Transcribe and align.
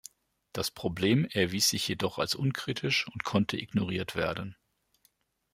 Das 0.51 0.71
Problem 0.71 1.25
erwies 1.29 1.69
sich 1.69 1.87
jedoch 1.87 2.17
als 2.17 2.33
unkritisch 2.33 3.07
und 3.07 3.23
konnte 3.23 3.61
ignoriert 3.61 4.15
werden. 4.15 4.57